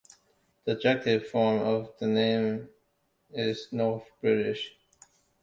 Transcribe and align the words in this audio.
The 0.65 0.71
adjective 0.71 1.27
form 1.27 1.59
of 1.61 1.93
the 1.99 2.07
name 2.07 2.69
is 3.33 3.71
"North 3.71 4.09
British". 4.19 4.75